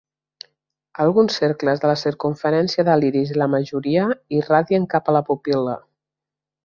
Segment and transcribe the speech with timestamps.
[1.03, 5.77] Alguns cercles de la circumferència de l'iris i la majoria irradien cap a la pupil·la.